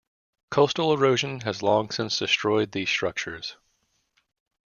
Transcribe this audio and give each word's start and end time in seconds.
Coastal 0.49 0.93
erosion 0.95 1.41
has 1.41 1.61
long 1.61 1.91
since 1.91 2.17
destroyed 2.17 2.71
these 2.71 2.89
structures. 2.89 3.57